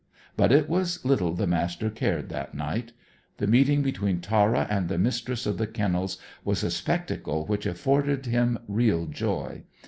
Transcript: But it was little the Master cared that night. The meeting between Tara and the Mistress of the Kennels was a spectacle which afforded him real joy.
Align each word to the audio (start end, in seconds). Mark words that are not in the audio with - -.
But 0.35 0.51
it 0.51 0.67
was 0.67 1.05
little 1.05 1.31
the 1.35 1.45
Master 1.45 1.91
cared 1.91 2.29
that 2.29 2.55
night. 2.55 2.91
The 3.37 3.45
meeting 3.45 3.83
between 3.83 4.19
Tara 4.19 4.65
and 4.67 4.89
the 4.89 4.97
Mistress 4.97 5.45
of 5.45 5.59
the 5.59 5.67
Kennels 5.67 6.17
was 6.43 6.63
a 6.63 6.71
spectacle 6.71 7.45
which 7.45 7.67
afforded 7.67 8.25
him 8.25 8.57
real 8.67 9.05
joy. 9.05 9.61